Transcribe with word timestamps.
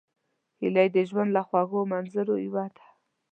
هیلۍ 0.61 0.87
د 0.95 0.97
ژوند 1.09 1.29
له 1.37 1.41
خوږو 1.47 1.81
منظرو 1.91 2.35
یوه 2.47 2.65
ده 2.75 2.85